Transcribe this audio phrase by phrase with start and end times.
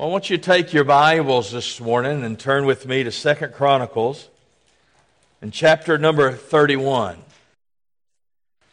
[0.00, 3.12] Well, I want you to take your Bibles this morning and turn with me to
[3.12, 4.30] Second Chronicles
[5.42, 7.18] in chapter number 31.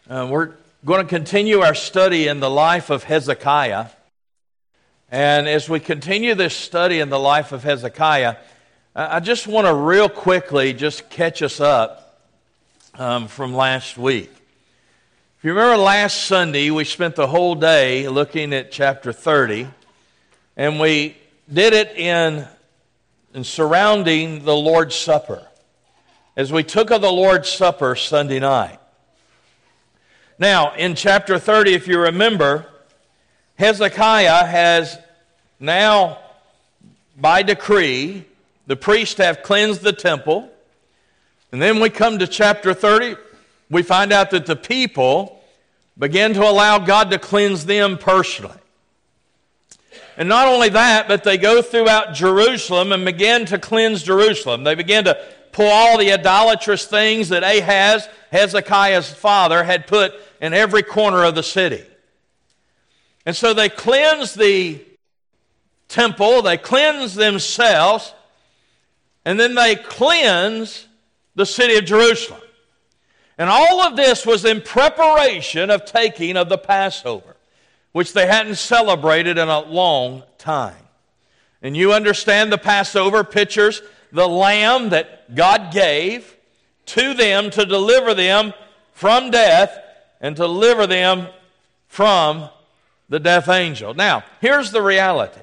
[0.10, 0.54] Uh, we're
[0.86, 3.88] going to continue our study in the life of Hezekiah.
[5.12, 8.38] And as we continue this study in the life of Hezekiah,
[8.96, 12.22] I just want to real quickly just catch us up
[12.98, 14.32] um, from last week.
[15.40, 19.68] If you remember last Sunday, we spent the whole day looking at chapter 30.
[20.58, 21.16] And we
[21.54, 22.48] did it in,
[23.36, 25.48] in surrounding the Lord's Supper.
[26.36, 28.80] As we took of the Lord's Supper Sunday night.
[30.40, 32.66] Now, in chapter 30, if you remember,
[33.56, 34.98] Hezekiah has
[35.60, 36.18] now,
[37.16, 38.26] by decree,
[38.66, 40.50] the priests have cleansed the temple.
[41.52, 43.16] And then we come to chapter 30,
[43.70, 45.40] we find out that the people
[46.00, 48.58] began to allow God to cleanse them personally.
[50.18, 54.64] And not only that, but they go throughout Jerusalem and begin to cleanse Jerusalem.
[54.64, 60.56] They begin to pull all the idolatrous things that Ahaz, Hezekiah's father, had put in
[60.56, 61.84] every corner of the city.
[63.28, 64.84] And so they cleanse the
[65.88, 68.14] temple, they cleanse themselves,
[69.24, 70.88] and then they cleanse
[71.36, 72.42] the city of Jerusalem.
[73.38, 77.37] And all of this was in preparation of taking of the Passover
[77.98, 80.86] which they hadn't celebrated in a long time.
[81.64, 83.82] And you understand the Passover pictures
[84.12, 86.38] the lamb that God gave
[86.86, 88.54] to them to deliver them
[88.92, 89.76] from death
[90.22, 91.26] and to deliver them
[91.88, 92.48] from
[93.10, 93.96] the death angel.
[93.96, 95.42] Now, here's the reality.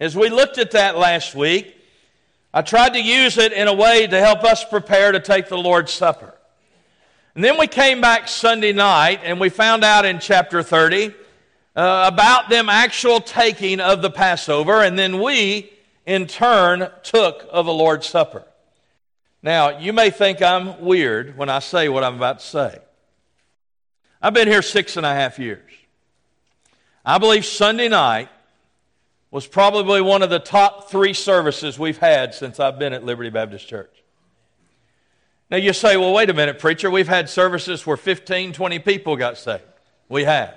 [0.00, 1.76] As we looked at that last week,
[2.54, 5.58] I tried to use it in a way to help us prepare to take the
[5.58, 6.32] Lord's Supper.
[7.34, 11.12] And then we came back Sunday night and we found out in chapter 30
[11.76, 15.72] uh, about them actual taking of the Passover, and then we,
[16.06, 18.44] in turn, took of the Lord's Supper.
[19.42, 22.78] Now, you may think I'm weird when I say what I'm about to say.
[24.22, 25.70] I've been here six and a half years.
[27.04, 28.30] I believe Sunday night
[29.30, 33.30] was probably one of the top three services we've had since I've been at Liberty
[33.30, 33.90] Baptist Church.
[35.50, 36.90] Now you say, well, wait a minute, preacher.
[36.90, 39.64] We've had services where 15, 20 people got saved.
[40.08, 40.54] We have.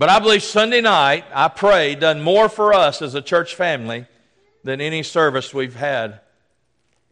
[0.00, 4.06] But I believe Sunday night, I pray, done more for us as a church family
[4.64, 6.20] than any service we've had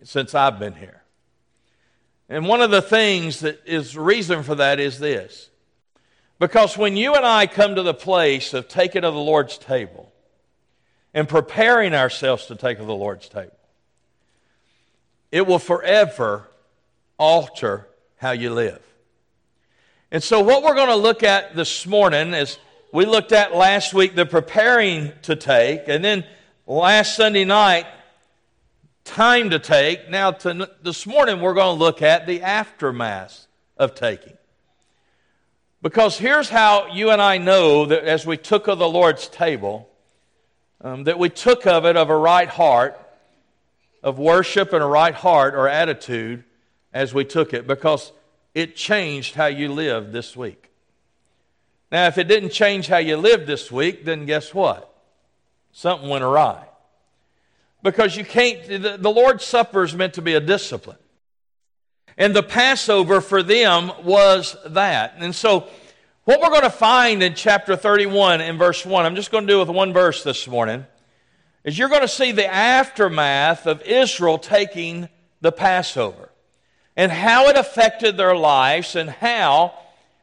[0.04, 1.02] since I've been here.
[2.30, 5.50] And one of the things that is reason for that is this.
[6.38, 10.10] Because when you and I come to the place of taking of the Lord's table
[11.12, 13.52] and preparing ourselves to take of the Lord's table,
[15.30, 16.48] it will forever
[17.18, 18.80] alter how you live.
[20.10, 22.56] And so, what we're going to look at this morning is
[22.92, 26.24] we looked at last week the preparing to take, and then
[26.66, 27.86] last Sunday night,
[29.04, 30.08] time to take.
[30.08, 33.46] Now, to, this morning, we're going to look at the aftermath
[33.76, 34.34] of taking.
[35.82, 39.88] Because here's how you and I know that as we took of the Lord's table,
[40.80, 43.00] um, that we took of it of a right heart,
[44.02, 46.44] of worship and a right heart or attitude
[46.92, 48.12] as we took it, because
[48.54, 50.67] it changed how you lived this week.
[51.90, 54.92] Now, if it didn't change how you lived this week, then guess what?
[55.72, 56.66] Something went awry.
[57.82, 58.66] Because you can't,
[59.00, 60.98] the, Lord's Supper is meant to be a discipline.
[62.16, 65.14] And the Passover for them was that.
[65.18, 65.68] And so,
[66.24, 69.52] what we're going to find in chapter 31 in verse 1, I'm just going to
[69.52, 70.84] do with one verse this morning,
[71.64, 75.08] is you're going to see the aftermath of Israel taking
[75.40, 76.30] the Passover
[76.96, 79.72] and how it affected their lives and how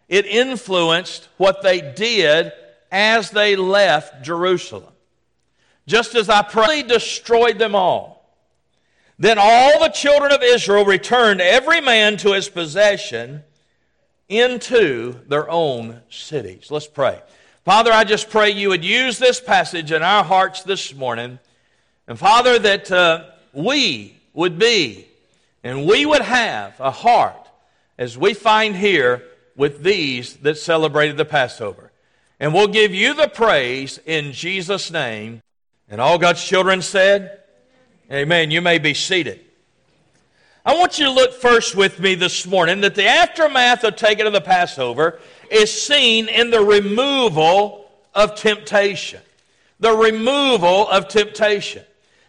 [0.07, 2.51] it influenced what they did
[2.91, 4.93] as they left Jerusalem.
[5.87, 8.15] Just as I probably destroyed them all.
[9.17, 13.43] Then all the children of Israel returned, every man to his possession,
[14.27, 16.71] into their own cities.
[16.71, 17.21] Let's pray.
[17.63, 21.39] Father, I just pray you would use this passage in our hearts this morning.
[22.07, 25.07] And Father, that uh, we would be
[25.63, 27.47] and we would have a heart
[27.97, 29.23] as we find here
[29.55, 31.91] with these that celebrated the Passover.
[32.39, 35.41] And we'll give you the praise in Jesus' name.
[35.89, 37.39] And all God's children said,
[38.11, 38.51] Amen.
[38.51, 39.41] You may be seated.
[40.65, 44.25] I want you to look first with me this morning that the aftermath of taking
[44.27, 45.19] of the Passover
[45.49, 49.21] is seen in the removal of temptation.
[49.79, 51.83] The removal of temptation.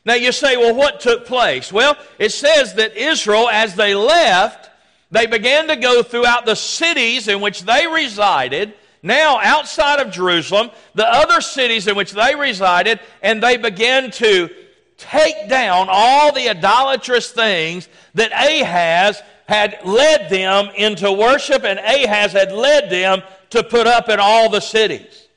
[0.05, 1.73] Now you say, well, what took place?
[1.73, 4.66] Well, it says that Israel, as they left,
[5.11, 8.75] they began to go throughout the cities in which they resided
[9.07, 14.51] now outside of Jerusalem, the other cities in which they resided, and they began to
[14.97, 22.33] take down all the idolatrous things that Ahaz had led them into worship, and Ahaz
[22.33, 25.29] had led them to put up in all the cities.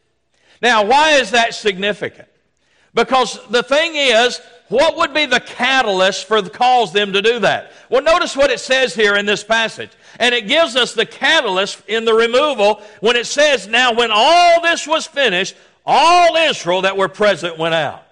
[0.63, 2.27] Now, why is that significant?
[2.95, 7.39] Because the thing is, what would be the catalyst for the cause them to do
[7.39, 7.71] that?
[7.89, 9.89] Well, notice what it says here in this passage.
[10.19, 14.62] And it gives us the catalyst in the removal when it says, Now, when all
[14.62, 15.56] this was finished,
[15.86, 18.04] all Israel that were present went out.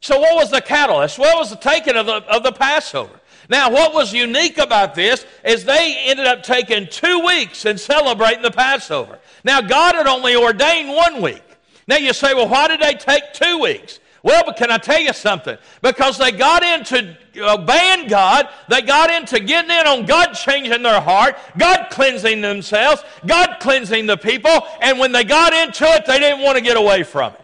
[0.00, 1.18] So, what was the catalyst?
[1.18, 3.20] It was the taking of the, of the Passover.
[3.48, 8.42] Now, what was unique about this is they ended up taking two weeks and celebrating
[8.42, 9.18] the Passover.
[9.44, 11.42] Now, God had only ordained one week.
[11.86, 13.98] Now, you say, well, why did they take two weeks?
[14.22, 15.58] Well, but can I tell you something?
[15.80, 20.82] Because they got into uh, obeying God, they got into getting in on God changing
[20.82, 26.06] their heart, God cleansing themselves, God cleansing the people, and when they got into it,
[26.06, 27.40] they didn't want to get away from it.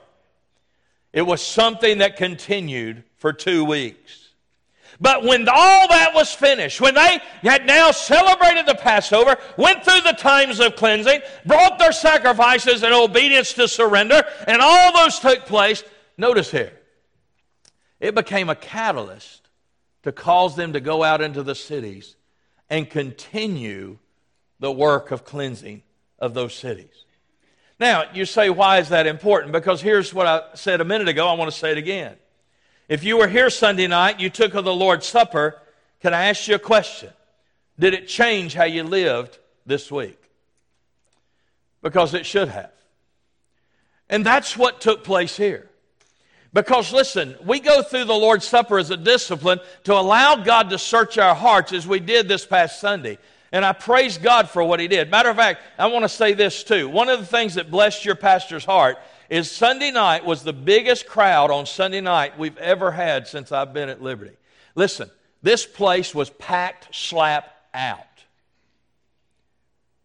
[1.13, 4.29] It was something that continued for two weeks.
[5.01, 10.01] But when all that was finished, when they had now celebrated the Passover, went through
[10.01, 15.47] the times of cleansing, brought their sacrifices and obedience to surrender, and all those took
[15.47, 15.85] place,
[16.19, 16.73] notice here,
[18.01, 19.49] it became a catalyst
[20.03, 22.17] to cause them to go out into the cities
[22.69, 23.99] and continue
[24.61, 25.83] the work of cleansing
[26.19, 27.05] of those cities.
[27.81, 29.53] Now, you say, why is that important?
[29.53, 31.29] Because here's what I said a minute ago.
[31.29, 32.17] I want to say it again.
[32.89, 35.61] If you were here Sunday night, you took of the Lord's Supper,
[36.01, 37.11] can I ask you a question?
[37.79, 40.21] Did it change how you lived this week?
[41.83, 42.73] Because it should have.
[44.09, 45.68] And that's what took place here.
[46.53, 50.79] Because listen, we go through the Lord's Supper as a discipline to allow God to
[50.79, 53.19] search our hearts as we did this past Sunday.
[53.53, 55.11] And I praise God for what he did.
[55.11, 56.89] Matter of fact, I want to say this too.
[56.89, 58.99] One of the things that blessed your pastor's heart
[59.31, 63.75] is Sunday night was the biggest crowd on Sunday night we've ever had since I've
[63.75, 64.37] been at Liberty.
[64.75, 65.11] Listen,
[65.43, 68.08] this place was packed slap out.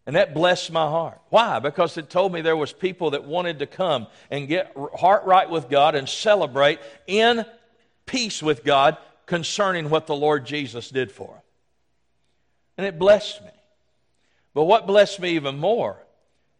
[0.06, 1.20] And that blessed my heart.
[1.30, 1.58] Why?
[1.60, 5.48] Because it told me there was people that wanted to come and get heart right
[5.48, 7.46] with God and celebrate in
[8.04, 11.42] peace with God concerning what the Lord Jesus did for them.
[12.76, 13.50] And it blessed me.
[14.52, 15.96] But what blessed me even more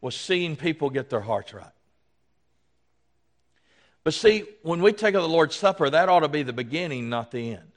[0.00, 1.66] was seeing people get their hearts right.
[4.04, 7.08] But see, when we take of the Lord's Supper, that ought to be the beginning,
[7.08, 7.72] not the end.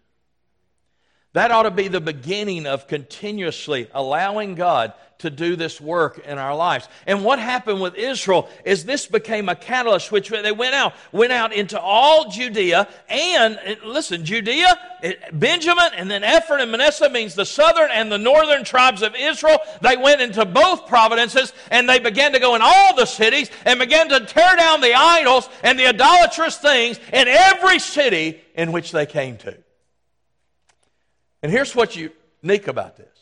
[1.34, 6.38] That ought to be the beginning of continuously allowing God to do this work in
[6.38, 6.88] our lives.
[7.06, 11.34] And what happened with Israel is this became a catalyst which they went out, went
[11.34, 17.10] out into all Judea and eh, listen, Judea, eh, Benjamin, and then Ephraim and Manasseh
[17.10, 19.60] means the southern and the northern tribes of Israel.
[19.82, 23.80] They went into both providences and they began to go in all the cities and
[23.80, 28.92] began to tear down the idols and the idolatrous things in every city in which
[28.92, 29.58] they came to.
[31.42, 33.17] And here's what's unique about this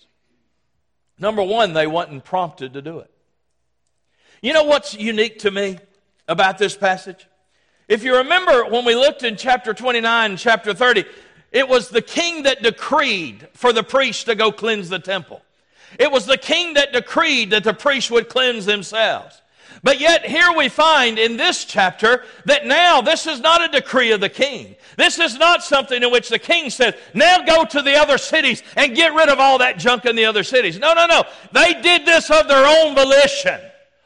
[1.17, 3.09] Number one, they wasn't prompted to do it.
[4.41, 5.79] You know what's unique to me
[6.27, 7.27] about this passage?
[7.87, 11.05] If you remember when we looked in chapter 29 and chapter 30,
[11.51, 15.41] it was the king that decreed for the priest to go cleanse the temple.
[15.97, 19.41] It was the king that decreed that the priests would cleanse themselves.
[19.85, 24.13] But yet, here we find in this chapter that now this is not a decree
[24.13, 24.75] of the king.
[24.97, 28.63] This is not something in which the king says, now go to the other cities
[28.75, 30.79] and get rid of all that junk in the other cities.
[30.79, 31.23] No, no, no.
[31.51, 33.61] They did this of their own volition.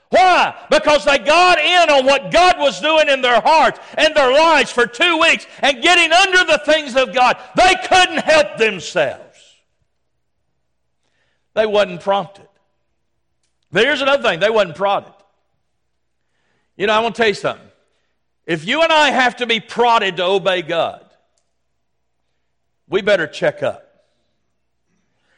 [0.09, 0.53] Why?
[0.69, 4.73] Because they got in on what God was doing in their hearts and their lives
[4.73, 7.37] for two weeks and getting under the things of God.
[7.55, 9.39] They couldn't help themselves.
[11.53, 12.49] They wasn't prompted.
[13.71, 15.13] But here's another thing they wasn't prodded.
[16.79, 17.67] You know, I want to tell you something.
[18.45, 21.05] If you and I have to be prodded to obey God,
[22.87, 23.85] we better check up.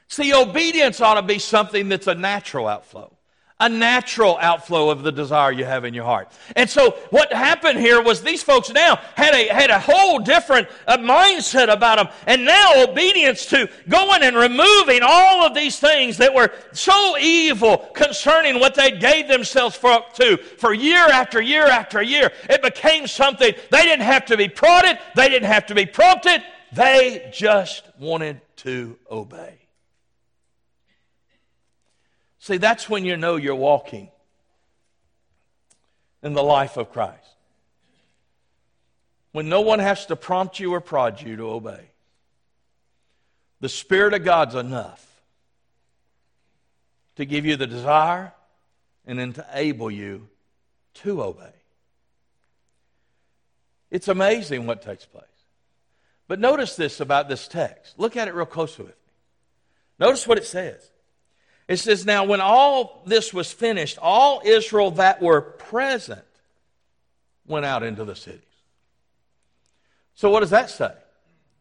[0.07, 3.17] See, obedience ought to be something that's a natural outflow
[3.61, 6.31] a natural outflow of the desire you have in your heart.
[6.55, 10.67] And so what happened here was these folks now had a, had a whole different
[10.87, 12.09] uh, mindset about them.
[12.25, 17.77] And now obedience to going and removing all of these things that were so evil
[17.93, 22.31] concerning what they gave themselves for, to for year after year after year.
[22.49, 24.97] It became something they didn't have to be prodded.
[25.15, 26.43] They didn't have to be prompted.
[26.71, 29.60] They just wanted to obey.
[32.41, 34.09] See, that's when you know you're walking
[36.23, 37.19] in the life of Christ.
[39.31, 41.91] When no one has to prompt you or prod you to obey.
[43.59, 45.05] The Spirit of God's enough
[47.17, 48.33] to give you the desire
[49.05, 50.27] and enable you
[50.95, 51.53] to obey.
[53.91, 55.25] It's amazing what takes place.
[56.27, 57.99] But notice this about this text.
[57.99, 59.13] Look at it real closely with me.
[59.99, 60.89] Notice what it says.
[61.71, 66.25] It says, Now, when all this was finished, all Israel that were present
[67.47, 68.41] went out into the cities.
[70.13, 70.91] So, what does that say?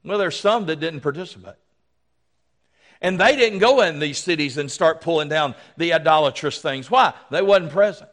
[0.04, 1.54] Well, there's some that didn't participate.
[3.00, 6.90] And they didn't go in these cities and start pulling down the idolatrous things.
[6.90, 7.14] Why?
[7.30, 8.10] They wasn't present.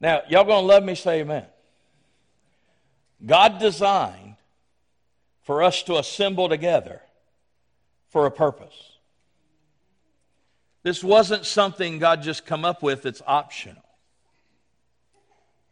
[0.00, 1.44] Now, y'all gonna love me, say amen.
[3.24, 4.36] God designed
[5.42, 7.02] for us to assemble together
[8.08, 8.95] for a purpose.
[10.86, 13.82] This wasn't something God just come up with that's optional.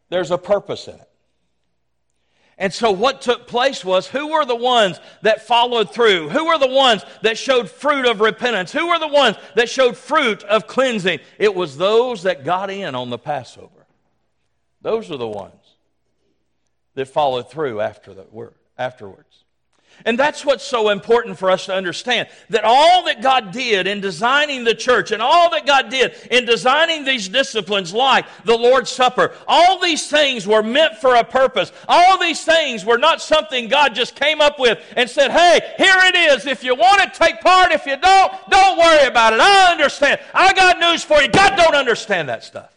[0.08, 1.08] There's a purpose in it.
[2.58, 6.30] And so, what took place was who were the ones that followed through?
[6.30, 8.72] Who were the ones that showed fruit of repentance?
[8.72, 11.20] Who were the ones that showed fruit of cleansing?
[11.38, 13.86] It was those that got in on the Passover.
[14.82, 15.76] Those are the ones
[16.94, 19.43] that followed through after the word, afterwards.
[20.04, 24.00] And that's what's so important for us to understand that all that God did in
[24.00, 28.90] designing the church and all that God did in designing these disciplines like the Lord's
[28.90, 31.72] Supper, all these things were meant for a purpose.
[31.88, 35.96] All these things were not something God just came up with and said, hey, here
[35.98, 36.46] it is.
[36.46, 37.72] If you want to take part.
[37.72, 39.40] If you don't, don't worry about it.
[39.40, 40.20] I understand.
[40.34, 41.28] I got news for you.
[41.28, 42.70] God don't understand that stuff.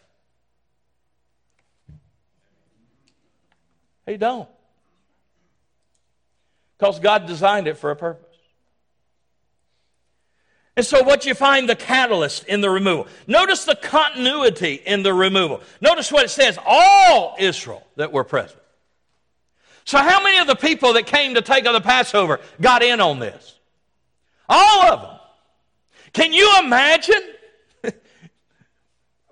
[4.05, 4.47] He don't
[6.77, 8.23] because God designed it for a purpose.
[10.75, 13.07] And so, what you find the catalyst in the removal.
[13.25, 15.61] Notice the continuity in the removal.
[15.81, 18.61] Notice what it says all Israel that were present.
[19.85, 23.01] So, how many of the people that came to take of the Passover got in
[23.01, 23.57] on this?
[24.47, 25.19] All of them.
[26.13, 27.21] Can you imagine?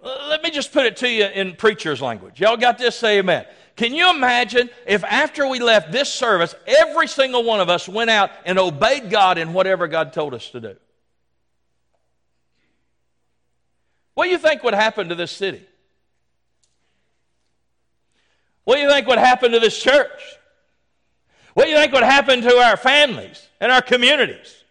[0.02, 2.40] Let me just put it to you in preacher's language.
[2.42, 2.96] Y'all got this?
[2.96, 3.46] Say amen.
[3.75, 8.10] Can you imagine if after we left this service, every single one of us went
[8.10, 10.75] out and obeyed God in whatever God told us to do?
[14.13, 15.62] What do you think would happen to this city?
[18.63, 20.38] What do you think would happen to this church?
[21.53, 24.63] What do you think would happen to our families and our communities?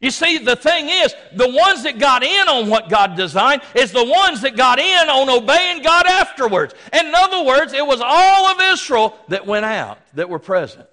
[0.00, 3.92] You see, the thing is, the ones that got in on what God designed is
[3.92, 6.74] the ones that got in on obeying God afterwards.
[6.90, 10.88] And in other words, it was all of Israel that went out, that were present,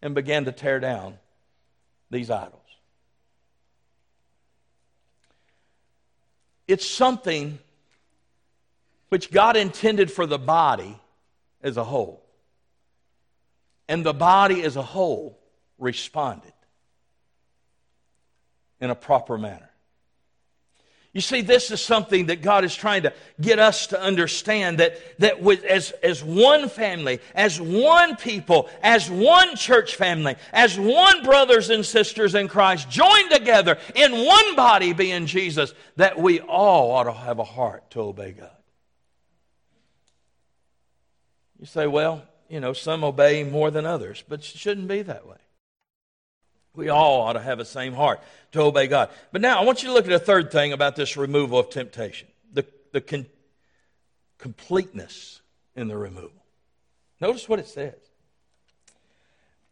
[0.00, 1.18] and began to tear down
[2.10, 2.60] these idols.
[6.68, 7.58] It's something
[9.08, 10.96] which God intended for the body
[11.60, 12.24] as a whole.
[13.88, 15.40] And the body as a whole
[15.76, 16.52] responded
[18.82, 19.70] in a proper manner.
[21.14, 24.96] You see, this is something that God is trying to get us to understand that,
[25.18, 31.22] that with, as, as one family, as one people, as one church family, as one
[31.22, 36.92] brothers and sisters in Christ, joined together in one body being Jesus, that we all
[36.92, 38.50] ought to have a heart to obey God.
[41.60, 45.26] You say, well, you know, some obey more than others, but it shouldn't be that
[45.26, 45.36] way.
[46.74, 48.20] We all ought to have the same heart
[48.52, 49.10] to obey God.
[49.30, 51.70] But now I want you to look at a third thing about this removal of
[51.70, 53.26] temptation the, the con-
[54.38, 55.40] completeness
[55.76, 56.44] in the removal.
[57.20, 57.94] Notice what it says.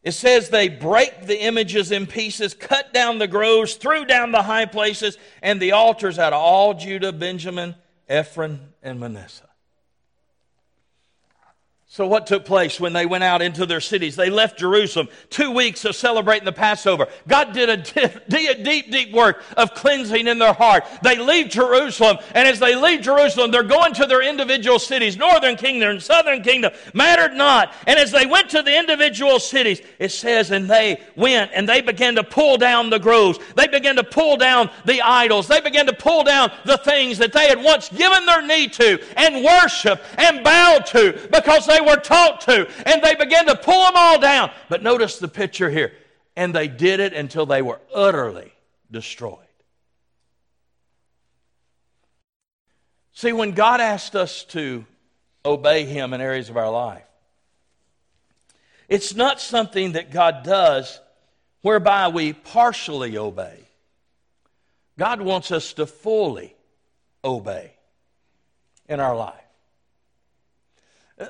[0.02, 4.42] It says they break the images in pieces, cut down the groves, threw down the
[4.42, 7.74] high places, and the altars out of all Judah, Benjamin,
[8.10, 9.49] Ephraim, and Manasseh.
[11.92, 14.14] So, what took place when they went out into their cities?
[14.14, 17.08] They left Jerusalem, two weeks of celebrating the Passover.
[17.26, 17.76] God did a
[18.28, 20.84] deep, deep work of cleansing in their heart.
[21.02, 25.56] They leave Jerusalem, and as they leave Jerusalem, they're going to their individual cities, northern
[25.56, 27.74] kingdom, and southern kingdom, mattered not.
[27.88, 31.80] And as they went to the individual cities, it says, and they went and they
[31.80, 33.40] began to pull down the groves.
[33.56, 35.48] They began to pull down the idols.
[35.48, 39.02] They began to pull down the things that they had once given their knee to
[39.16, 42.68] and worship and bowed to because they they were taught to.
[42.86, 44.50] And they began to pull them all down.
[44.68, 45.92] But notice the picture here.
[46.36, 48.52] And they did it until they were utterly
[48.90, 49.38] destroyed.
[53.12, 54.84] See, when God asked us to
[55.44, 57.04] obey Him in areas of our life,
[58.88, 61.00] it's not something that God does
[61.62, 63.58] whereby we partially obey.
[64.98, 66.54] God wants us to fully
[67.24, 67.72] obey
[68.88, 69.49] in our life.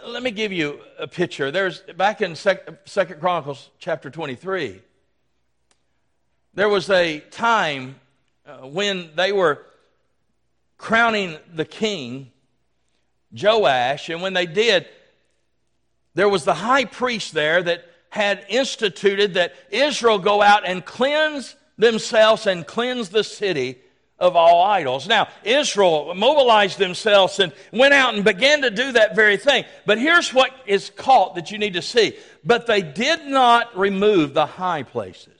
[0.06, 1.50] Let me give you a picture.
[1.50, 4.80] There's back in Second Chronicles chapter 23.
[6.54, 7.96] There was a time
[8.46, 9.66] uh, when they were
[10.78, 12.30] crowning the king,
[13.32, 14.08] Joash.
[14.10, 14.86] And when they did,
[16.14, 21.56] there was the high priest there that had instituted that Israel go out and cleanse
[21.78, 23.80] themselves and cleanse the city
[24.20, 25.08] of all idols.
[25.08, 29.64] Now, Israel mobilized themselves and went out and began to do that very thing.
[29.86, 32.16] But here's what is caught that you need to see.
[32.44, 35.39] But they did not remove the high places.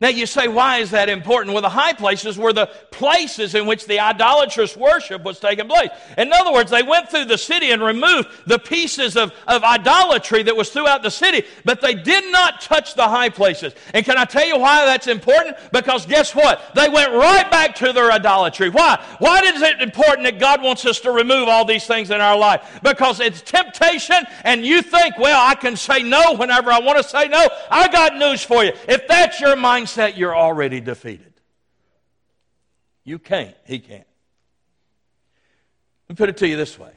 [0.00, 1.52] Now you say, why is that important?
[1.54, 5.90] Well, the high places were the places in which the idolatrous worship was taking place.
[6.18, 10.42] In other words, they went through the city and removed the pieces of, of idolatry
[10.42, 13.72] that was throughout the city, but they did not touch the high places.
[13.92, 15.56] And can I tell you why that's important?
[15.72, 16.74] Because guess what?
[16.74, 18.70] They went right back to their idolatry.
[18.70, 19.00] Why?
[19.20, 22.36] Why is it important that God wants us to remove all these things in our
[22.36, 22.80] life?
[22.82, 27.08] Because it's temptation, and you think, well, I can say no whenever I want to
[27.08, 27.48] say no.
[27.70, 28.72] I got news for you.
[28.88, 29.54] If that's your
[29.94, 31.32] mindset, you're already defeated.
[33.04, 33.56] You can't.
[33.64, 34.06] He can't.
[36.08, 36.92] Let me put it to you this way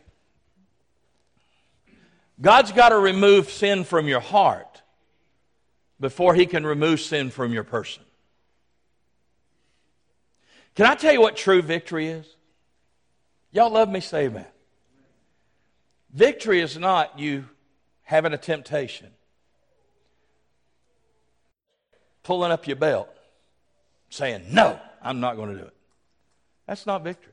[2.39, 4.81] God's got to remove sin from your heart
[5.99, 8.03] before He can remove sin from your person.
[10.75, 12.27] Can I tell you what true victory is?
[13.51, 13.99] Y'all love me?
[13.99, 14.45] Say amen.
[16.13, 17.45] Victory is not you
[18.03, 19.09] having a temptation
[22.27, 23.09] pulling up your belt,
[24.09, 25.73] saying, No, I'm not going to do it.
[26.67, 27.31] That's not victory.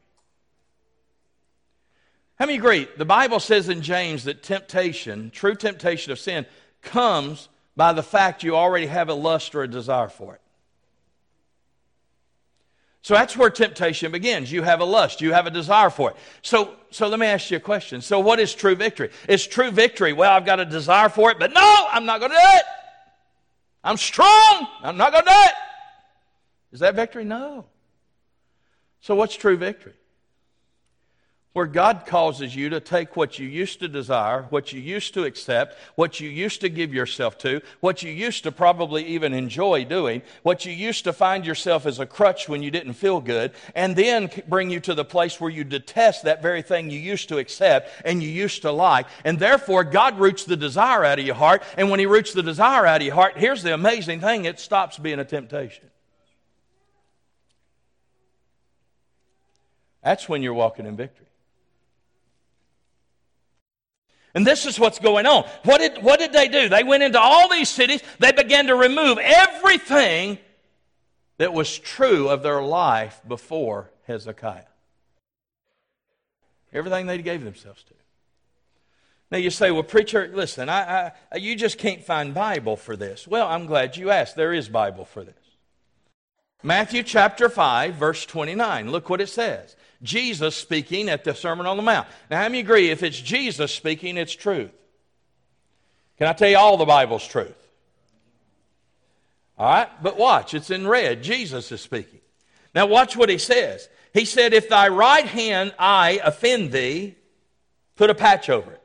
[2.36, 2.86] How many agree?
[2.96, 6.46] The Bible says in James that temptation, true temptation of sin,
[6.80, 10.40] comes by the fact you already have a lust or a desire for it.
[13.02, 14.50] So that's where temptation begins.
[14.52, 16.16] You have a lust, you have a desire for it.
[16.42, 18.00] So, so let me ask you a question.
[18.00, 19.10] So, what is true victory?
[19.28, 22.30] Is true victory, well, I've got a desire for it, but no, I'm not going
[22.30, 22.64] to do it.
[23.84, 24.66] I'm strong.
[24.82, 25.52] I'm not going to do it.
[26.72, 27.24] Is that victory?
[27.24, 27.66] No.
[29.00, 29.92] So, what's true victory?
[31.54, 35.22] Where God causes you to take what you used to desire, what you used to
[35.22, 39.84] accept, what you used to give yourself to, what you used to probably even enjoy
[39.84, 43.52] doing, what you used to find yourself as a crutch when you didn't feel good,
[43.76, 47.28] and then bring you to the place where you detest that very thing you used
[47.28, 49.06] to accept and you used to like.
[49.24, 51.62] And therefore, God roots the desire out of your heart.
[51.78, 54.58] And when He roots the desire out of your heart, here's the amazing thing it
[54.58, 55.88] stops being a temptation.
[60.02, 61.24] That's when you're walking in victory.
[64.34, 65.48] And this is what's going on.
[65.62, 66.68] What did, what did they do?
[66.68, 70.38] They went into all these cities, they began to remove everything
[71.38, 74.64] that was true of their life before Hezekiah.
[76.72, 77.94] Everything they gave themselves to.
[79.30, 83.26] Now you say, well, preacher, listen, I, I, you just can't find Bible for this.
[83.26, 84.36] Well, I'm glad you asked.
[84.36, 85.34] There is Bible for this.
[86.62, 88.90] Matthew chapter 5, verse 29.
[88.90, 89.76] Look what it says.
[90.04, 92.06] Jesus speaking at the Sermon on the Mount.
[92.30, 94.70] Now, how many agree if it's Jesus speaking, it's truth?
[96.18, 97.56] Can I tell you all the Bible's truth?
[99.58, 101.22] All right, but watch, it's in red.
[101.22, 102.20] Jesus is speaking.
[102.74, 103.88] Now, watch what he says.
[104.12, 107.16] He said, If thy right hand eye offend thee,
[107.96, 108.80] put a patch over it.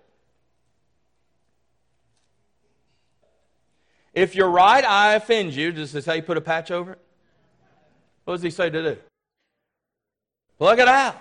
[4.14, 7.00] If your right eye offends you, does it say put a patch over it?
[8.26, 8.98] What does he say to do?
[10.60, 11.20] Plug it out.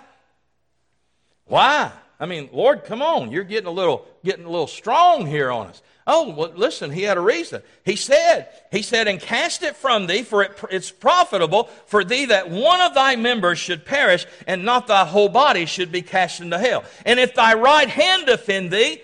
[1.45, 1.91] Why?
[2.19, 3.31] I mean, Lord, come on.
[3.31, 5.81] You're getting a little getting a little strong here on us.
[6.05, 7.61] Oh, well, listen, he had a reason.
[7.85, 12.25] He said, he said, and cast it from thee, for it, it's profitable for thee
[12.25, 16.41] that one of thy members should perish, and not thy whole body should be cast
[16.41, 16.83] into hell.
[17.05, 19.01] And if thy right hand offend thee,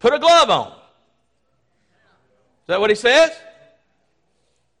[0.00, 0.68] put a glove on.
[0.68, 3.30] Is that what he says?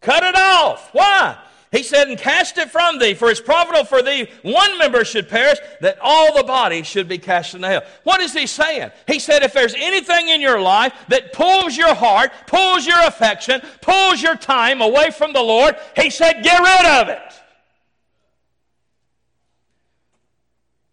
[0.02, 0.90] Cut it off.
[0.92, 1.38] Why?
[1.70, 5.28] He said, And cast it from thee, for it's profitable for thee one member should
[5.28, 7.82] perish, that all the body should be cast into hell.
[8.04, 8.90] What is he saying?
[9.06, 13.60] He said, If there's anything in your life that pulls your heart, pulls your affection,
[13.82, 17.34] pulls your time away from the Lord, he said, Get rid of it.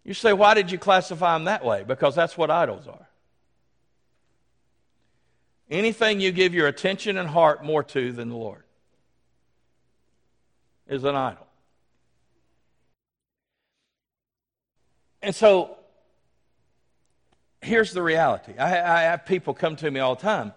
[0.04, 1.84] You say, Why did you classify them that way?
[1.86, 3.08] Because that's what idols are.
[5.70, 8.65] Anything you give your attention and heart more to than the Lord
[10.88, 11.46] is an idol.
[15.22, 15.76] And so
[17.60, 20.52] here's the reality I, I, have people come to me all the time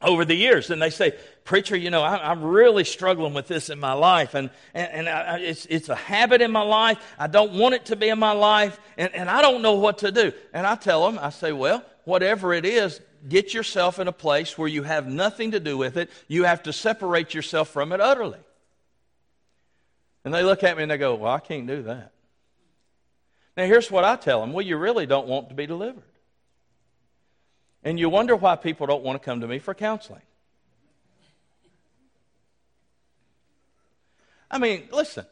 [0.00, 3.68] over the years and they say, Preacher, you know, I, am really struggling with this
[3.68, 6.98] in my life, and, and, and I, it's, it's a habit in my life.
[7.18, 9.98] I don't want it to be in my life, and, and I don't know what
[9.98, 10.32] to do.
[10.52, 14.56] And I tell them, I say, Well, whatever it is, get yourself in a place
[14.56, 16.10] where you have nothing to do with it.
[16.28, 18.38] You have to separate yourself from it utterly.
[20.24, 22.12] And they look at me and they go, Well, I can't do that.
[23.56, 26.02] Now, here's what I tell them well, you really don't want to be delivered.
[27.84, 30.22] And you wonder why people don't want to come to me for counseling.
[34.50, 35.26] I mean, listen,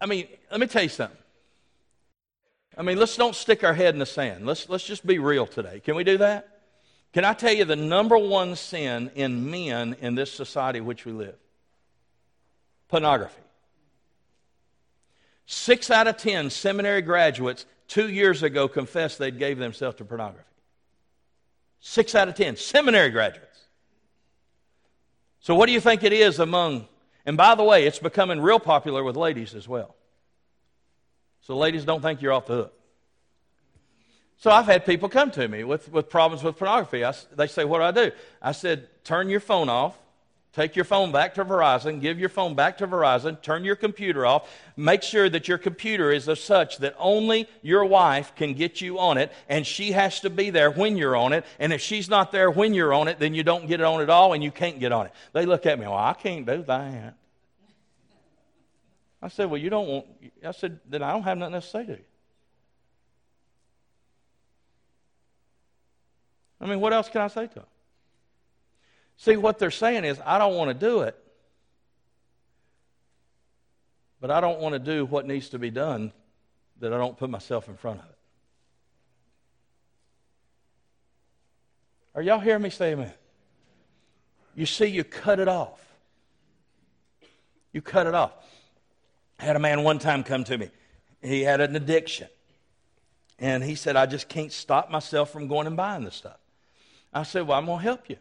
[0.00, 1.16] I mean, let me tell you something.
[2.76, 4.44] I mean, let's don't stick our head in the sand.
[4.44, 5.80] Let's, let's just be real today.
[5.80, 6.48] Can we do that?
[7.12, 11.04] Can I tell you the number one sin in men in this society in which
[11.04, 11.36] we live?
[12.88, 13.43] Pornography.
[15.46, 20.44] Six out of ten seminary graduates two years ago confessed they gave themselves to pornography.
[21.80, 23.60] Six out of ten seminary graduates.
[25.40, 26.88] So, what do you think it is among,
[27.26, 29.94] and by the way, it's becoming real popular with ladies as well.
[31.42, 32.74] So, ladies, don't think you're off the hook.
[34.38, 37.04] So I've had people come to me with, with problems with pornography.
[37.04, 38.14] I, they say, What do I do?
[38.42, 39.96] I said, Turn your phone off.
[40.54, 44.24] Take your phone back to Verizon, give your phone back to Verizon, turn your computer
[44.24, 48.80] off, make sure that your computer is of such that only your wife can get
[48.80, 51.44] you on it, and she has to be there when you're on it.
[51.58, 54.00] And if she's not there when you're on it, then you don't get it on
[54.00, 55.12] at all and you can't get on it.
[55.32, 57.16] They look at me, well, I can't do that.
[59.20, 60.06] I said, Well, you don't want,
[60.46, 62.04] I said, then I don't have nothing else to say to you.
[66.60, 67.64] I mean, what else can I say to them?
[69.16, 71.16] See, what they're saying is, I don't want to do it,
[74.20, 76.12] but I don't want to do what needs to be done
[76.80, 78.10] that I don't put myself in front of it.
[82.14, 83.12] Are y'all hearing me say amen?
[84.54, 85.80] You see, you cut it off.
[87.72, 88.32] You cut it off.
[89.38, 90.70] I had a man one time come to me.
[91.20, 92.28] He had an addiction.
[93.38, 96.38] And he said, I just can't stop myself from going and buying this stuff.
[97.12, 98.16] I said, Well, I'm going to help you.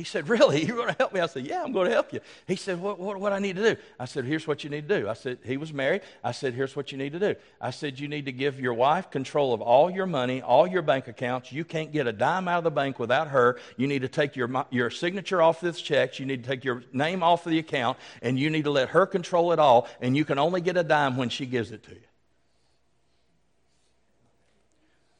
[0.00, 0.64] He said, Really?
[0.64, 1.20] You're going to help me?
[1.20, 2.20] I said, Yeah, I'm going to help you.
[2.46, 3.80] He said, What, what, what I need to do?
[3.98, 5.10] I said, Here's what you need to do.
[5.10, 6.00] I said, He was married.
[6.24, 7.34] I said, Here's what you need to do.
[7.60, 10.80] I said, You need to give your wife control of all your money, all your
[10.80, 11.52] bank accounts.
[11.52, 13.58] You can't get a dime out of the bank without her.
[13.76, 16.18] You need to take your, your signature off this checks.
[16.18, 18.88] You need to take your name off of the account, and you need to let
[18.88, 19.86] her control it all.
[20.00, 22.00] And you can only get a dime when she gives it to you.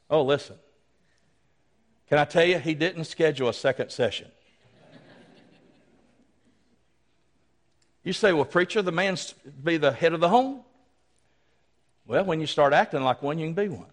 [0.08, 0.56] Oh, listen.
[2.08, 4.28] Can I tell you, he didn't schedule a second session.
[8.02, 10.62] You say, well, preacher, the man's be the head of the home?
[12.06, 13.86] Well, when you start acting like one, you can be one.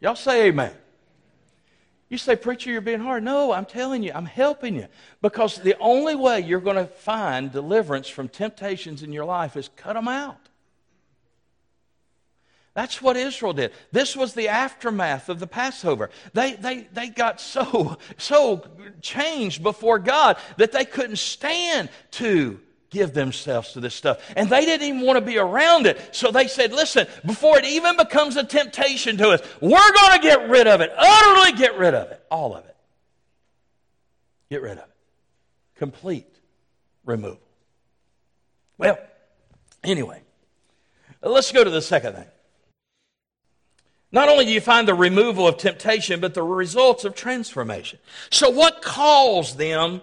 [0.00, 0.74] Y'all say amen.
[2.08, 3.24] You say, Preacher, you're being hard.
[3.24, 4.86] No, I'm telling you, I'm helping you.
[5.22, 9.70] Because the only way you're going to find deliverance from temptations in your life is
[9.74, 10.48] cut them out.
[12.76, 13.72] That's what Israel did.
[13.90, 16.10] This was the aftermath of the Passover.
[16.34, 18.68] They, they, they got so, so
[19.00, 22.60] changed before God that they couldn't stand to
[22.90, 24.20] give themselves to this stuff.
[24.36, 26.14] And they didn't even want to be around it.
[26.14, 30.20] So they said, listen, before it even becomes a temptation to us, we're going to
[30.20, 32.76] get rid of it, utterly get rid of it, all of it.
[34.50, 34.94] Get rid of it.
[35.76, 36.28] Complete
[37.06, 37.40] removal.
[38.76, 38.98] Well,
[39.82, 40.20] anyway,
[41.22, 42.26] let's go to the second thing.
[44.12, 47.98] Not only do you find the removal of temptation, but the results of transformation.
[48.30, 50.00] So, what caused them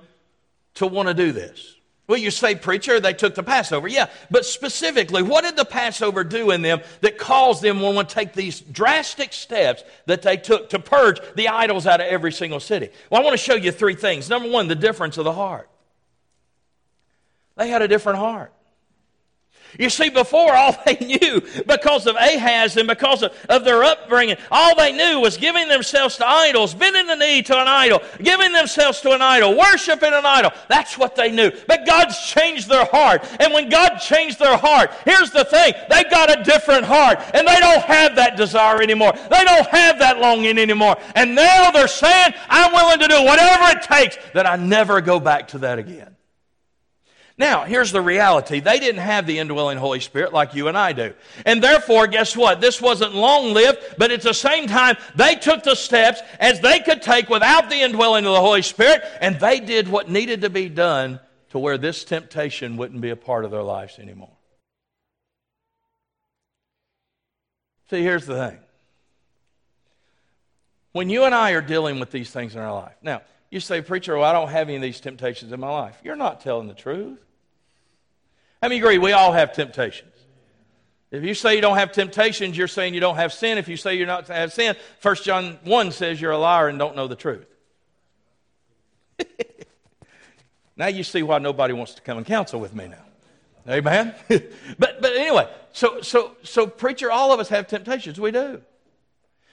[0.75, 1.73] to want to do this?
[2.05, 3.87] Well, you say, preacher, they took the Passover.
[3.87, 8.09] Yeah, but specifically, what did the Passover do in them that caused them to want
[8.09, 12.33] to take these drastic steps that they took to purge the idols out of every
[12.33, 12.89] single city?
[13.09, 14.29] Well, I want to show you three things.
[14.29, 15.69] Number one, the difference of the heart.
[17.55, 18.51] They had a different heart.
[19.79, 24.37] You see, before all they knew, because of Ahaz and because of, of their upbringing,
[24.51, 28.51] all they knew was giving themselves to idols, bending the knee to an idol, giving
[28.51, 30.51] themselves to an idol, worshiping an idol.
[30.69, 31.51] That's what they knew.
[31.67, 33.23] But God's changed their heart.
[33.39, 37.19] And when God changed their heart, here's the thing they got a different heart.
[37.33, 39.13] And they don't have that desire anymore.
[39.13, 40.97] They don't have that longing anymore.
[41.15, 45.19] And now they're saying, I'm willing to do whatever it takes that I never go
[45.19, 46.15] back to that again.
[47.35, 48.59] Now, here's the reality.
[48.59, 51.13] They didn't have the indwelling Holy Spirit like you and I do.
[51.47, 52.61] And therefore, guess what?
[52.61, 56.79] This wasn't long lived, but at the same time, they took the steps as they
[56.79, 60.49] could take without the indwelling of the Holy Spirit, and they did what needed to
[60.51, 61.19] be done
[61.49, 64.37] to where this temptation wouldn't be a part of their lives anymore.
[67.89, 68.59] See, here's the thing.
[70.91, 73.81] When you and I are dealing with these things in our life, now, you say,
[73.81, 75.99] Preacher, well, I don't have any of these temptations in my life.
[76.03, 77.19] You're not telling the truth.
[78.63, 80.09] How many agree we all have temptations?
[81.11, 83.59] If you say you don't have temptations, you're saying you don't have sin.
[83.59, 86.67] If you say you're not to have sin, 1 John 1 says you're a liar
[86.67, 87.45] and don't know the truth.
[90.75, 93.71] now you see why nobody wants to come and counsel with me now.
[93.71, 94.15] Amen.
[94.27, 98.19] but but anyway, so so so preacher, all of us have temptations.
[98.19, 98.61] We do.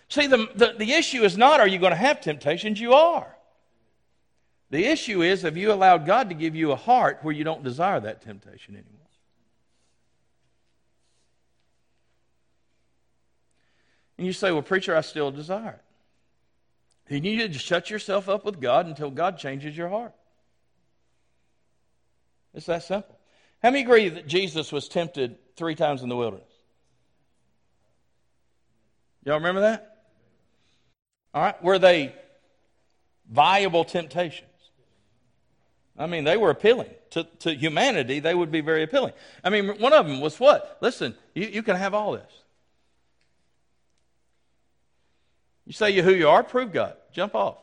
[0.09, 2.81] See, the, the, the issue is not are you going to have temptations?
[2.81, 3.37] You are.
[4.71, 7.65] The issue is have you allowed God to give you a heart where you don't
[7.65, 8.95] desire that temptation anymore?
[14.17, 15.85] And you say, Well, preacher, I still desire it.
[17.09, 20.15] Then you need to shut yourself up with God until God changes your heart.
[22.55, 23.19] It's that simple.
[23.63, 26.47] How many agree that Jesus was tempted three times in the wilderness?
[29.25, 30.05] Y'all remember that?
[31.35, 31.63] All right.
[31.63, 32.15] Were they
[33.29, 34.50] viable temptations?
[35.99, 36.91] I mean, they were appealing.
[37.11, 39.13] To, to humanity, they would be very appealing.
[39.43, 40.79] I mean, one of them was what?
[40.81, 42.33] Listen, you, you can have all this.
[45.67, 46.97] You say you who you are, prove God.
[47.13, 47.59] Jump off.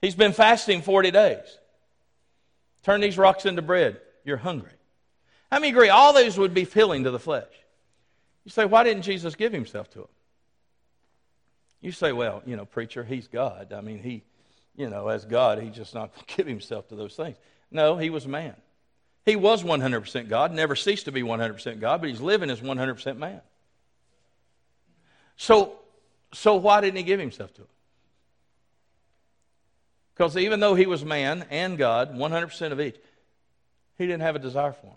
[0.00, 1.58] He's been fasting 40 days.
[2.82, 4.00] Turn these rocks into bread.
[4.24, 4.72] You're hungry.
[5.50, 7.46] How many agree all those would be filling to the flesh?
[8.44, 10.08] You say, why didn't Jesus give himself to them?
[11.80, 13.72] You say, well, you know, preacher, he's God.
[13.72, 14.22] I mean, he,
[14.76, 17.36] you know, as God, he's just not going to give himself to those things.
[17.70, 18.54] No, he was man.
[19.24, 23.16] He was 100% God, never ceased to be 100% God, but he's living as 100%
[23.18, 23.40] man.
[25.36, 25.76] So,
[26.32, 27.68] so why didn't he give himself to him?
[30.14, 32.96] Because even though he was man and God, 100% of each,
[33.96, 34.96] he didn't have a desire for him.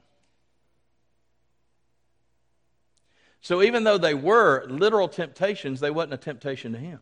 [3.41, 6.99] So even though they were literal temptations, they wasn't a temptation to him.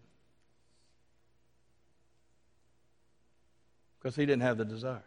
[4.03, 5.03] Because he didn't have the desire.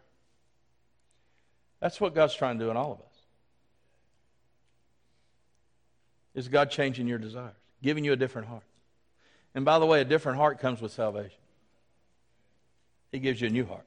[1.79, 3.05] That's what God's trying to do in all of us.
[6.33, 8.63] Is God changing your desires, giving you a different heart?
[9.53, 11.37] And by the way, a different heart comes with salvation.
[13.11, 13.85] He gives you a new heart.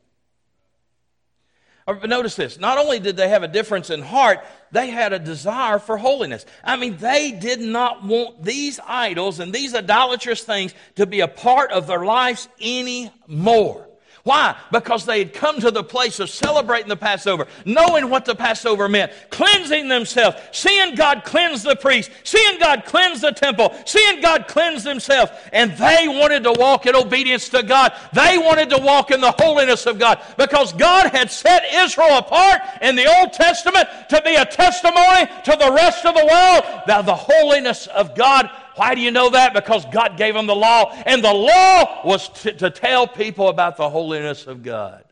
[1.86, 4.38] But notice this not only did they have a difference in heart,
[4.70, 6.46] they had a desire for holiness.
[6.62, 11.28] I mean, they did not want these idols and these idolatrous things to be a
[11.28, 13.89] part of their lives anymore.
[14.22, 14.54] Why?
[14.70, 18.86] Because they had come to the place of celebrating the Passover, knowing what the Passover
[18.86, 24.46] meant, cleansing themselves, seeing God cleanse the priest, seeing God cleanse the temple, seeing God
[24.46, 25.32] cleanse themselves.
[25.54, 27.94] And they wanted to walk in obedience to God.
[28.12, 32.60] They wanted to walk in the holiness of God because God had set Israel apart
[32.82, 36.82] in the Old Testament to be a testimony to the rest of the world.
[36.86, 39.54] Now, the holiness of God why do you know that?
[39.54, 43.76] Because God gave them the law, and the law was to, to tell people about
[43.76, 45.04] the holiness of God.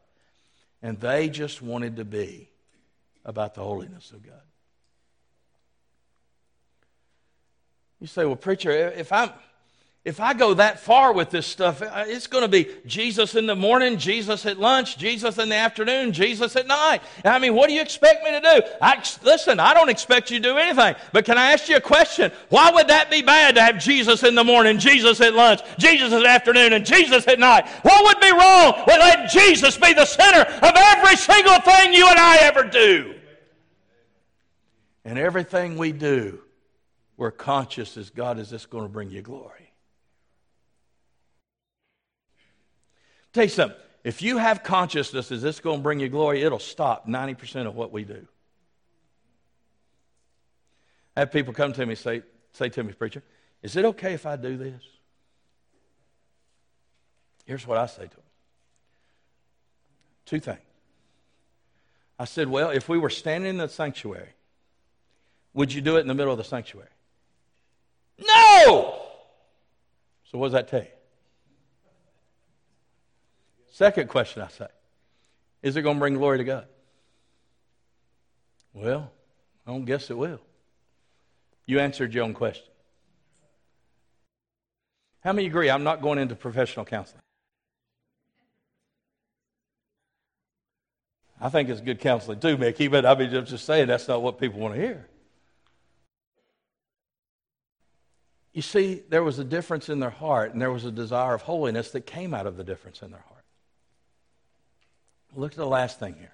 [0.82, 2.48] And they just wanted to be
[3.24, 4.34] about the holiness of God.
[8.00, 9.30] You say, well, preacher, if I'm
[10.08, 13.44] if I go that far with this stuff, uh, it's going to be Jesus in
[13.44, 17.02] the morning, Jesus at lunch, Jesus in the afternoon, Jesus at night.
[17.26, 18.62] I mean, what do you expect me to do?
[18.80, 20.94] I, listen, I don't expect you to do anything.
[21.12, 22.32] But can I ask you a question?
[22.48, 26.10] Why would that be bad to have Jesus in the morning, Jesus at lunch, Jesus
[26.10, 27.68] at afternoon, and Jesus at night?
[27.82, 32.08] What would be wrong with letting Jesus be the center of every single thing you
[32.08, 33.14] and I ever do?
[35.04, 36.40] And everything we do,
[37.18, 39.67] we're conscious as God, is this going to bring you glory?
[43.32, 43.78] Tell you something.
[44.04, 46.42] If you have consciousness, is this going to bring you glory?
[46.42, 48.26] It'll stop 90% of what we do.
[51.16, 53.22] I have people come to me say, say to me, preacher,
[53.62, 54.82] is it okay if I do this?
[57.44, 58.24] Here's what I say to them.
[60.26, 60.58] Two things.
[62.18, 64.28] I said, well, if we were standing in the sanctuary,
[65.54, 66.88] would you do it in the middle of the sanctuary?
[68.18, 69.00] No!
[70.30, 70.97] So what does that tell you?
[73.78, 74.66] Second question I say
[75.62, 76.66] Is it going to bring glory to God?
[78.72, 79.12] Well,
[79.64, 80.40] I don't guess it will.
[81.64, 82.66] You answered your own question.
[85.20, 87.22] How many agree I'm not going into professional counseling?
[91.40, 94.22] I think it's good counseling too, Mickey, but I mean, I'm just saying that's not
[94.22, 95.06] what people want to hear.
[98.52, 101.42] You see, there was a difference in their heart, and there was a desire of
[101.42, 103.37] holiness that came out of the difference in their heart.
[105.38, 106.32] Look at the last thing here.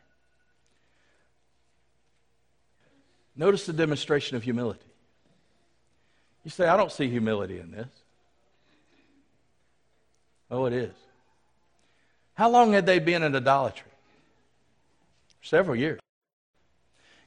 [3.36, 4.80] Notice the demonstration of humility.
[6.42, 7.88] You say, I don't see humility in this.
[10.50, 10.94] Oh, it is.
[12.32, 13.90] How long had they been in idolatry?
[15.42, 16.00] Several years.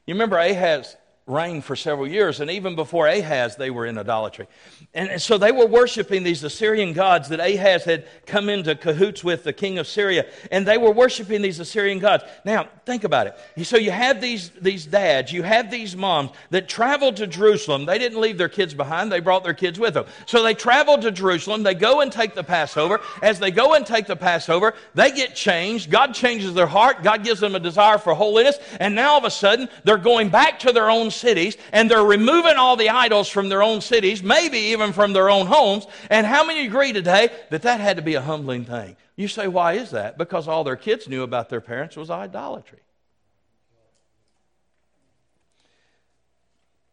[0.08, 0.96] You remember Ahaz
[1.28, 2.40] reigned for several years.
[2.40, 4.48] And even before Ahaz, they were in idolatry.
[4.94, 9.44] And, so they were worshiping these Assyrian gods that Ahaz had come into cahoots with,
[9.44, 10.26] the king of Syria.
[10.52, 12.24] And they were worshiping these Assyrian gods.
[12.46, 13.66] Now, think about it.
[13.66, 17.86] So you have these, these dads, you have these moms that traveled to Jerusalem.
[17.86, 20.06] They didn't leave their kids behind, they brought their kids with them.
[20.26, 21.64] So they traveled to Jerusalem.
[21.64, 23.02] They go and take the Passover.
[23.22, 25.92] As they go and take the Passover, they get changed.
[25.92, 27.04] God changes their heart.
[27.04, 28.58] God gives them a desire for holiness.
[28.80, 32.04] And now all of a sudden, they're going back to their own cities and they're
[32.04, 35.86] removing all the idols from their own cities, maybe even from their own homes.
[36.10, 38.96] And how many agree today that that had to be a humbling thing?
[39.16, 40.18] You say, why is that?
[40.18, 42.80] Because all their kids knew about their parents was idolatry.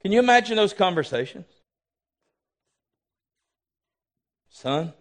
[0.01, 1.47] Can you imagine those conversations?
[4.51, 4.93] Son,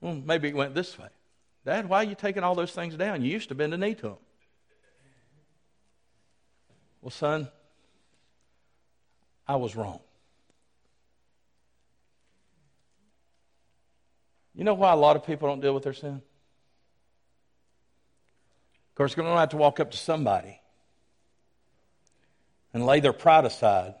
[0.00, 1.08] well, maybe it went this way.
[1.64, 3.22] Dad, why are you taking all those things down?
[3.22, 4.16] You used to bend a knee to them.
[7.04, 7.48] Well, son,
[9.46, 10.00] I was wrong.
[14.54, 16.22] You know why a lot of people don't deal with their sin?
[18.88, 20.58] Of course, going to have to walk up to somebody
[22.72, 23.96] and lay their pride aside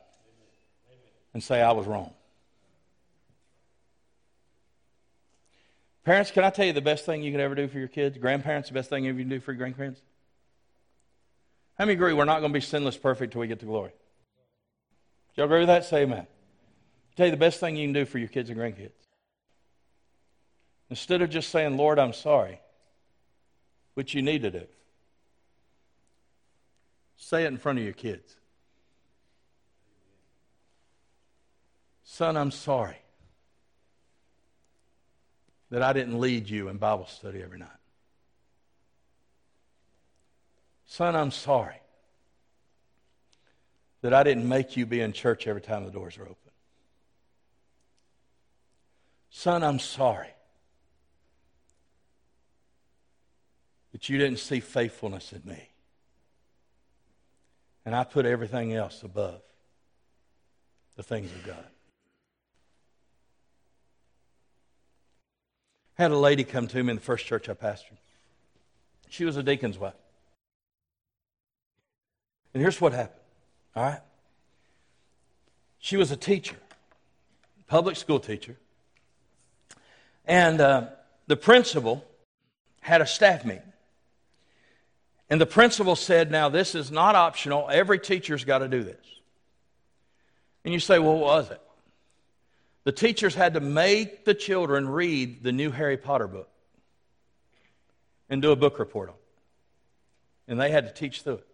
[1.34, 2.14] and say, I was wrong.
[6.04, 8.16] Parents, can I tell you the best thing you can ever do for your kids?
[8.16, 10.00] Grandparents, the best thing you can do for your grandparents?
[11.78, 13.90] How many agree we're not going to be sinless perfect till we get to glory?
[15.34, 15.84] Do y'all agree with that?
[15.84, 16.20] Say amen.
[16.20, 18.92] I'll tell you the best thing you can do for your kids and grandkids.
[20.90, 22.60] Instead of just saying, Lord, I'm sorry,
[23.94, 24.66] which you need to do,
[27.16, 28.36] say it in front of your kids.
[32.04, 32.98] Son, I'm sorry
[35.70, 37.68] that I didn't lead you in Bible study every night.
[40.94, 41.80] Son, I'm sorry
[44.02, 46.52] that I didn't make you be in church every time the doors are open.
[49.28, 50.28] Son, I'm sorry
[53.90, 55.68] that you didn't see faithfulness in me.
[57.84, 59.42] And I put everything else above
[60.94, 61.66] the things of God.
[65.94, 67.98] Had a lady come to me in the first church I pastored.
[69.08, 69.94] She was a deacon's wife.
[72.54, 73.20] And here's what happened.
[73.76, 74.00] All right?
[75.78, 76.56] She was a teacher,
[77.66, 78.56] public school teacher.
[80.24, 80.86] And uh,
[81.26, 82.04] the principal
[82.80, 83.62] had a staff meeting.
[85.28, 87.68] And the principal said, Now, this is not optional.
[87.70, 89.04] Every teacher's got to do this.
[90.64, 91.60] And you say, Well, what was it?
[92.84, 96.48] The teachers had to make the children read the new Harry Potter book
[98.28, 99.20] and do a book report on it.
[100.52, 101.46] And they had to teach through it.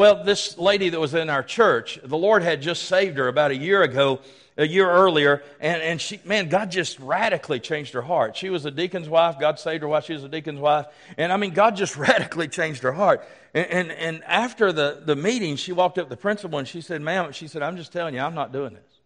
[0.00, 3.50] Well, this lady that was in our church, the Lord had just saved her about
[3.50, 4.20] a year ago,
[4.56, 8.34] a year earlier, and, and she, man, God just radically changed her heart.
[8.34, 9.38] She was a deacon's wife.
[9.38, 10.86] God saved her while she was a deacon's wife.
[11.18, 13.28] And I mean, God just radically changed her heart.
[13.52, 16.80] And, and, and after the, the meeting, she walked up to the principal and she
[16.80, 19.00] said, ma'am, she said, I'm just telling you, I'm not doing this.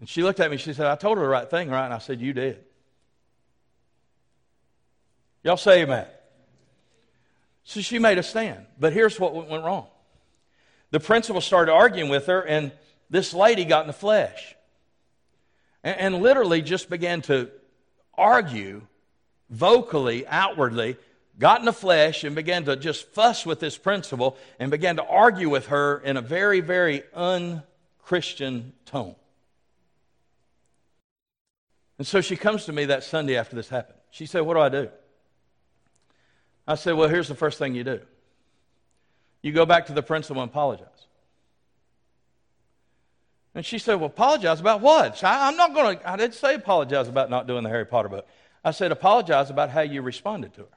[0.00, 1.86] And she looked at me, she said, I told her the right thing, right?
[1.86, 2.62] And I said, You did.
[5.42, 6.06] Y'all say amen.
[7.64, 8.66] So she made a stand.
[8.78, 9.86] But here's what went wrong
[10.90, 12.70] the principal started arguing with her, and
[13.08, 14.54] this lady got in the flesh
[15.82, 17.50] and, and literally just began to
[18.14, 18.82] argue
[19.48, 20.96] vocally, outwardly,
[21.38, 25.04] got in the flesh and began to just fuss with this principal and began to
[25.04, 29.14] argue with her in a very, very unchristian tone.
[31.98, 33.98] And so she comes to me that Sunday after this happened.
[34.10, 34.90] She said, What do I do?
[36.66, 38.00] I said, Well, here's the first thing you do
[39.42, 40.86] you go back to the principal and apologize.
[43.54, 45.22] And she said, Well, apologize about what?
[45.24, 48.08] I, am not going to, I didn't say apologize about not doing the Harry Potter
[48.08, 48.26] book.
[48.64, 50.68] I said, apologize about how you responded to her.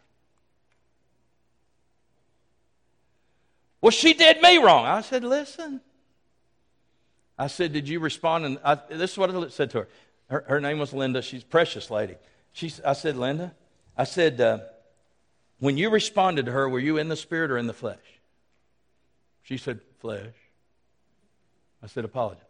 [3.80, 4.86] Well, she did me wrong.
[4.86, 5.82] I said, Listen.
[7.38, 8.46] I said, Did you respond?
[8.46, 9.88] And I, this is what I said to her.
[10.30, 11.22] Her, her name was Linda.
[11.22, 12.16] She's a precious lady.
[12.52, 13.54] She, I said, Linda,
[13.96, 14.60] I said, uh,
[15.60, 17.98] when you responded to her, were you in the spirit or in the flesh?
[19.44, 20.34] She said, Flesh.
[21.84, 22.42] I said, Apologize.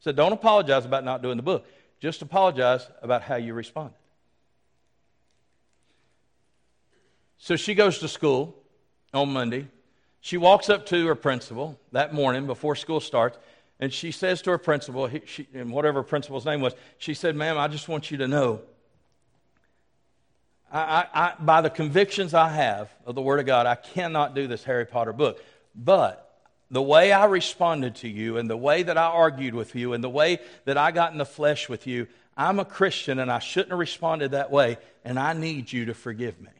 [0.00, 1.66] I said, Don't apologize about not doing the book.
[2.00, 3.94] Just apologize about how you responded.
[7.38, 8.56] So she goes to school
[9.14, 9.68] on Monday.
[10.20, 13.38] She walks up to her principal that morning before school starts,
[13.78, 17.36] and she says to her principal, he, she, and whatever principal's name was, she said,
[17.36, 18.60] Ma'am, I just want you to know
[20.70, 24.46] I, I, by the convictions I have of the Word of God, I cannot do
[24.46, 25.42] this Harry Potter book.
[25.74, 26.28] But
[26.70, 30.04] the way I responded to you and the way that I argued with you and
[30.04, 32.06] the way that I got in the flesh with you,
[32.36, 35.94] I'm a Christian and I shouldn't have responded that way, and I need you to
[35.94, 36.50] forgive me.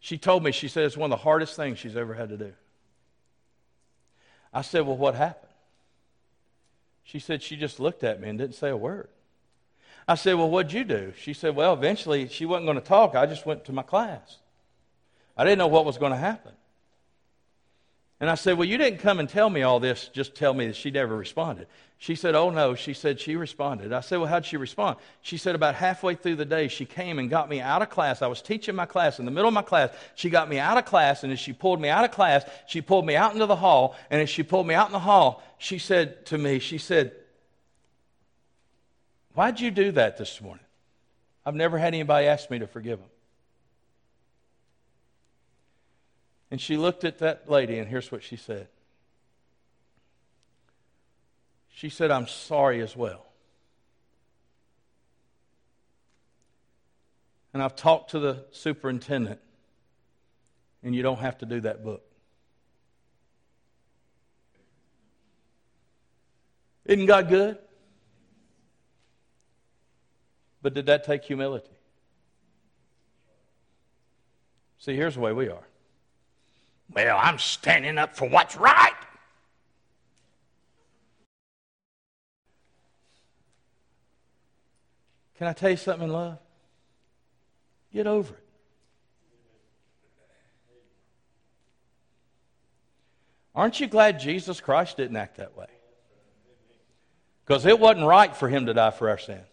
[0.00, 2.36] She told me, she said it's one of the hardest things she's ever had to
[2.36, 2.52] do.
[4.52, 5.52] I said, Well, what happened?
[7.02, 9.08] She said she just looked at me and didn't say a word.
[10.08, 11.12] I said, Well, what'd you do?
[11.20, 13.14] She said, Well, eventually she wasn't going to talk.
[13.14, 14.38] I just went to my class.
[15.36, 16.52] I didn't know what was going to happen.
[18.18, 20.66] And I said, Well, you didn't come and tell me all this, just tell me
[20.68, 21.68] that she never responded.
[21.98, 22.74] She said, Oh, no.
[22.74, 23.92] She said she responded.
[23.92, 24.96] I said, Well, how'd she respond?
[25.20, 28.22] She said, About halfway through the day, she came and got me out of class.
[28.22, 29.18] I was teaching my class.
[29.18, 31.22] In the middle of my class, she got me out of class.
[31.22, 33.94] And as she pulled me out of class, she pulled me out into the hall.
[34.10, 37.12] And as she pulled me out in the hall, she said to me, She said,
[39.38, 40.64] Why'd you do that this morning?
[41.46, 43.08] I've never had anybody ask me to forgive them.
[46.50, 48.66] And she looked at that lady, and here's what she said
[51.70, 53.26] She said, I'm sorry as well.
[57.54, 59.38] And I've talked to the superintendent,
[60.82, 62.02] and you don't have to do that book.
[66.86, 67.58] Isn't God good?
[70.68, 71.70] But did that take humility?
[74.76, 75.66] See, here's the way we are.
[76.92, 78.92] Well, I'm standing up for what's right.
[85.38, 86.36] Can I tell you something in love?
[87.90, 88.44] Get over it.
[93.54, 95.68] Aren't you glad Jesus Christ didn't act that way?
[97.46, 99.46] Because it wasn't right for him to die for our sins.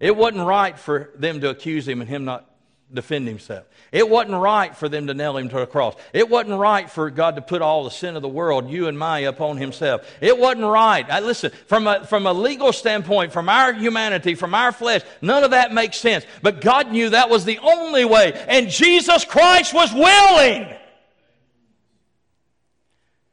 [0.00, 2.50] It wasn't right for them to accuse him and him not
[2.92, 3.64] defend himself.
[3.92, 5.94] It wasn't right for them to nail him to a cross.
[6.12, 8.98] It wasn't right for God to put all the sin of the world, you and
[8.98, 10.02] me, upon himself.
[10.20, 11.08] It wasn't right.
[11.10, 15.44] I, listen, from a, from a legal standpoint, from our humanity, from our flesh, none
[15.44, 16.24] of that makes sense.
[16.42, 20.72] But God knew that was the only way, and Jesus Christ was willing.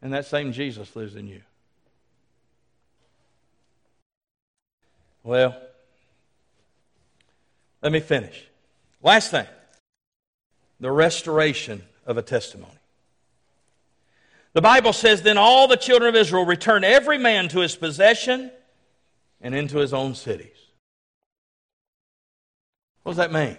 [0.01, 1.41] And that same Jesus lives in you.
[5.23, 5.55] Well,
[7.81, 8.45] let me finish.
[9.01, 9.47] Last thing
[10.79, 12.73] the restoration of a testimony.
[14.53, 18.51] The Bible says, Then all the children of Israel returned every man to his possession
[19.39, 20.47] and into his own cities.
[23.03, 23.57] What does that mean?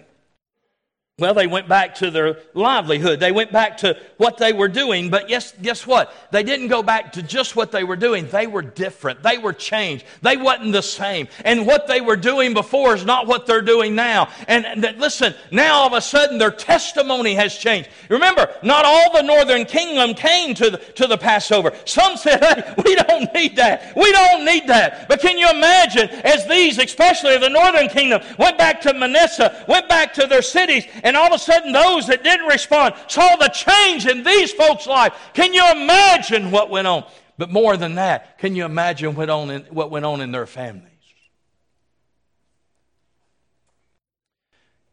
[1.19, 3.19] Well, they went back to their livelihood.
[3.19, 5.11] They went back to what they were doing.
[5.11, 6.11] But yes, guess what?
[6.31, 8.27] They didn't go back to just what they were doing.
[8.29, 9.21] They were different.
[9.21, 10.05] They were changed.
[10.23, 11.27] They wasn't the same.
[11.45, 14.29] And what they were doing before is not what they're doing now.
[14.47, 17.89] And that, listen, now all of a sudden their testimony has changed.
[18.09, 21.73] Remember, not all the northern kingdom came to the, to the Passover.
[21.85, 23.95] Some said, hey, we don't need that.
[23.95, 25.07] We don't need that.
[25.07, 29.87] But can you imagine as these, especially the northern kingdom, went back to Manasseh, went
[29.87, 33.49] back to their cities, and all of a sudden, those that didn't respond saw the
[33.49, 35.13] change in these folks' life.
[35.33, 37.03] Can you imagine what went on?
[37.37, 40.45] But more than that, can you imagine what, on in, what went on in their
[40.45, 40.89] families?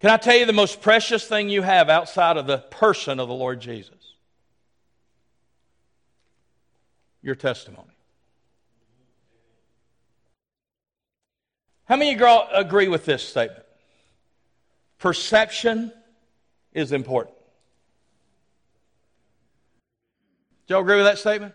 [0.01, 3.29] Can I tell you the most precious thing you have outside of the person of
[3.29, 3.95] the Lord Jesus?
[7.23, 7.87] Your testimony.
[11.85, 13.65] How many of you agree with this statement?
[14.99, 15.93] Perception
[16.73, 17.37] is important.
[20.67, 21.55] Do y'all agree with that statement?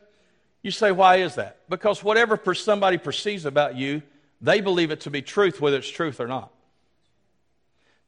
[0.62, 1.60] You say, why is that?
[1.70, 4.02] Because whatever somebody perceives about you,
[4.42, 6.52] they believe it to be truth, whether it's truth or not.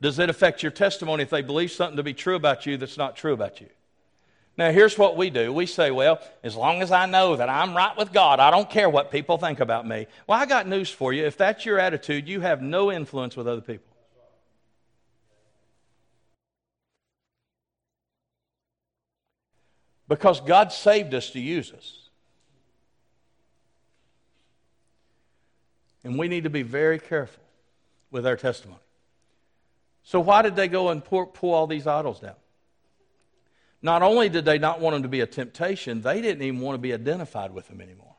[0.02, 2.98] Does it affect your testimony if they believe something to be true about you that's
[2.98, 3.68] not true about you?
[4.58, 5.54] Now, here's what we do.
[5.54, 8.70] We say, well, as long as I know that I'm right with God, I don't
[8.70, 10.08] care what people think about me.
[10.26, 11.26] Well, I got news for you.
[11.26, 13.86] If that's your attitude, you have no influence with other people.
[20.08, 22.10] Because God saved us to use us.
[26.04, 27.44] And we need to be very careful
[28.12, 28.80] with our testimony.
[30.04, 32.36] So, why did they go and pour, pull all these idols down?
[33.82, 36.76] Not only did they not want them to be a temptation, they didn't even want
[36.76, 38.16] to be identified with them anymore.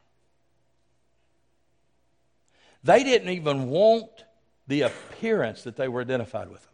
[2.85, 4.25] They didn't even want
[4.67, 6.73] the appearance that they were identified with them.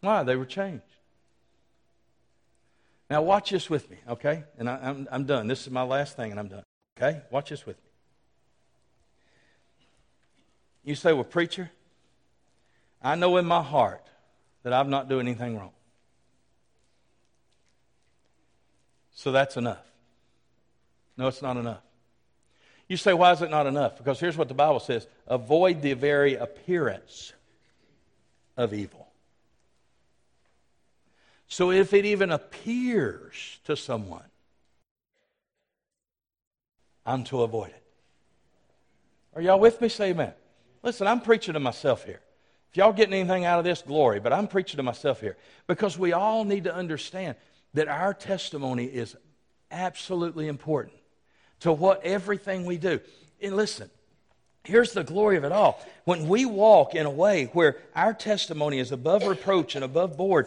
[0.00, 0.22] Why?
[0.22, 0.82] They were changed.
[3.10, 4.44] Now, watch this with me, okay?
[4.58, 5.46] And I, am I'm, I'm done.
[5.46, 6.64] This is my last thing, and I'm done.
[6.98, 7.22] Okay?
[7.30, 7.90] Watch this with me.
[10.84, 11.70] You say, Well, preacher,
[13.02, 14.06] I know in my heart
[14.62, 15.70] that I'm not doing anything wrong.
[19.12, 19.84] So that's enough.
[21.16, 21.82] No, it's not enough.
[22.88, 23.98] You say, why is it not enough?
[23.98, 27.32] Because here's what the Bible says avoid the very appearance
[28.56, 29.07] of evil.
[31.48, 34.22] So if it even appears to someone,
[37.06, 37.82] I'm to avoid it.
[39.34, 39.88] Are y'all with me?
[39.88, 40.32] Say amen.
[40.82, 42.20] Listen, I'm preaching to myself here.
[42.70, 45.98] If y'all getting anything out of this, glory, but I'm preaching to myself here because
[45.98, 47.36] we all need to understand
[47.72, 49.16] that our testimony is
[49.70, 50.96] absolutely important
[51.60, 53.00] to what everything we do.
[53.40, 53.88] And listen,
[54.64, 55.82] here's the glory of it all.
[56.04, 60.46] When we walk in a way where our testimony is above reproach and above board,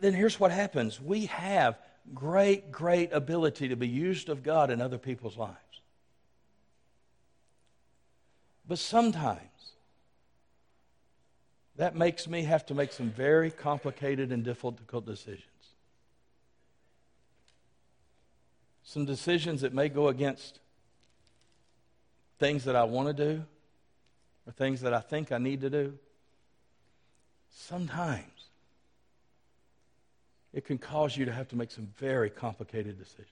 [0.00, 1.00] then here's what happens.
[1.00, 1.78] We have
[2.14, 5.56] great, great ability to be used of God in other people's lives.
[8.66, 9.40] But sometimes
[11.76, 15.46] that makes me have to make some very complicated and difficult decisions.
[18.92, 20.60] some decisions that may go against
[22.38, 23.44] things that I want to do
[24.46, 25.94] or things that I think I need to do,
[27.54, 28.31] sometimes
[30.52, 33.28] it can cause you to have to make some very complicated decisions.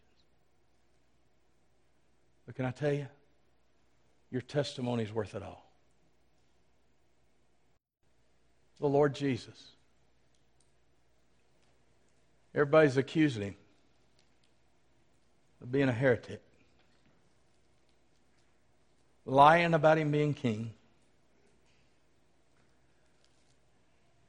[2.47, 3.07] But can I tell you,
[4.31, 5.65] your testimony is worth it all.
[8.81, 9.73] The Lord Jesus.
[12.55, 13.55] Everybody's accusing him
[15.63, 16.43] of being a heretic,
[19.27, 20.73] lying about him being king,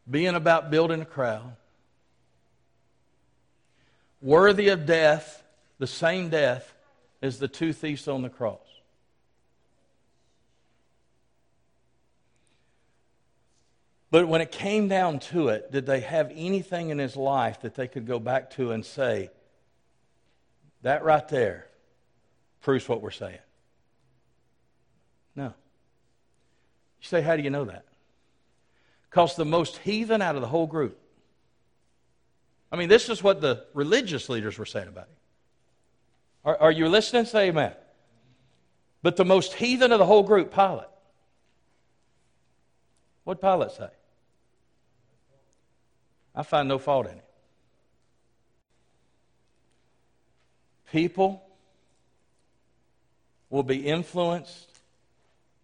[0.10, 1.56] being about building a crowd,
[4.22, 5.44] worthy of death,
[5.80, 6.74] the same death
[7.22, 8.60] as the two thieves on the cross.
[14.10, 17.76] But when it came down to it, did they have anything in his life that
[17.76, 19.32] they could go back to and say,
[20.82, 21.68] that right there
[22.62, 23.40] proves what we're saying.
[25.36, 25.46] No.
[25.46, 27.86] You say, how do you know that?
[29.10, 30.98] Because the most heathen out of the whole group.
[32.72, 35.16] I mean, this is what the religious leaders were saying about him.
[36.46, 37.26] Are, are you listening?
[37.26, 37.74] Say amen.
[39.04, 40.88] But the most heathen of the whole group, Pilate.
[43.24, 43.90] What Pilate say?
[46.34, 47.26] I find no fault in it.
[50.92, 51.44] People
[53.50, 54.68] will be influenced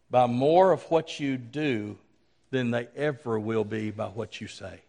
[0.09, 1.97] by more of what you do
[2.51, 4.81] than they ever will be by what you say.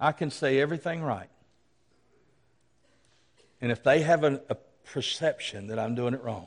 [0.00, 1.28] I can say everything right.
[3.60, 6.46] And if they have a, a perception that I'm doing it wrong,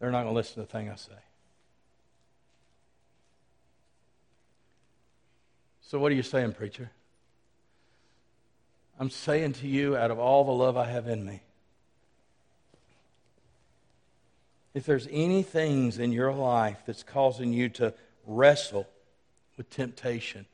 [0.00, 1.12] they're not going to listen to the thing I say.
[5.82, 6.90] So, what are you saying, preacher?
[8.98, 11.42] I'm saying to you, out of all the love I have in me,
[14.72, 17.92] if there's any things in your life that's causing you to
[18.26, 18.88] wrestle
[19.58, 20.46] with temptation,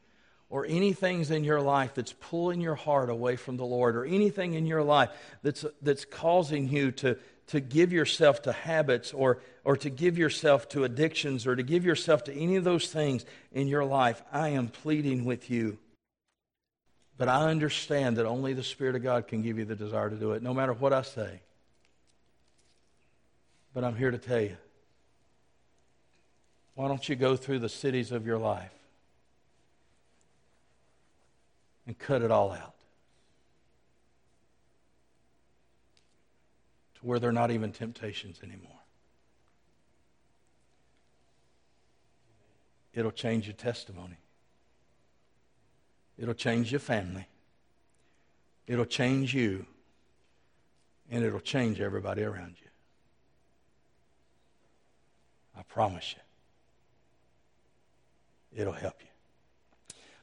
[0.51, 4.05] or any things in your life that's pulling your heart away from the Lord, or
[4.05, 5.11] anything in your life
[5.43, 7.19] that's, that's causing you to,
[7.49, 11.85] to give yourself to habits or, or to give yourself to addictions or to give
[11.85, 15.79] yourself to any of those things in your life, I am pleading with you
[17.19, 20.15] but I understand that only the Spirit of God can give you the desire to
[20.15, 21.41] do it, no matter what I say.
[23.75, 24.57] But I'm here to tell you
[26.77, 28.71] why don't you go through the cities of your life
[31.89, 32.75] and cut it all out?
[36.97, 38.71] To where they're not even temptations anymore.
[42.93, 44.19] It'll change your testimony.
[46.19, 47.27] It'll change your family.
[48.67, 49.65] It'll change you.
[51.11, 52.69] And it'll change everybody around you.
[55.57, 56.21] I promise you.
[58.61, 59.09] It'll help you.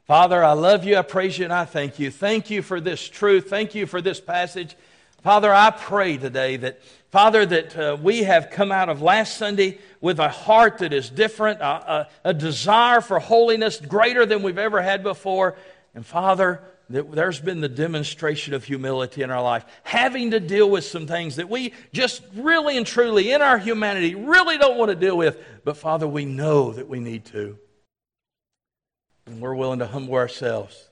[0.05, 0.97] Father, I love you.
[0.97, 2.11] I praise you and I thank you.
[2.11, 3.49] Thank you for this truth.
[3.49, 4.77] Thank you for this passage.
[5.23, 6.79] Father, I pray today that,
[7.09, 11.09] Father, that uh, we have come out of last Sunday with a heart that is
[11.09, 15.55] different, a, a, a desire for holiness greater than we've ever had before.
[15.95, 20.85] And Father, there's been the demonstration of humility in our life, having to deal with
[20.85, 24.95] some things that we just really and truly, in our humanity, really don't want to
[24.95, 25.43] deal with.
[25.63, 27.57] But Father, we know that we need to.
[29.25, 30.87] And we're willing to humble ourselves,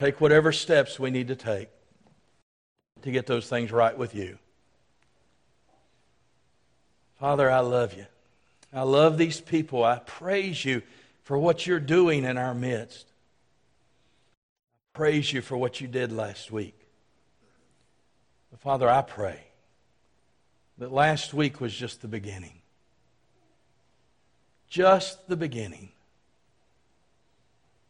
[0.00, 1.68] take whatever steps we need to take
[3.02, 4.38] to get those things right with you.
[7.20, 8.06] Father, I love you.
[8.72, 9.84] I love these people.
[9.84, 10.82] I praise you
[11.24, 13.06] for what you're doing in our midst.
[14.94, 16.74] I praise you for what you did last week.
[18.50, 19.40] But Father, I pray
[20.78, 22.60] that last week was just the beginning.
[24.68, 25.90] Just the beginning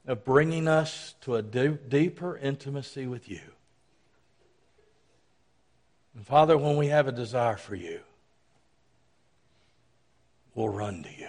[0.08, 3.42] of bringing us to a deeper intimacy with you.
[6.16, 8.00] And Father, when we have a desire for you,
[10.54, 11.28] we'll run to you.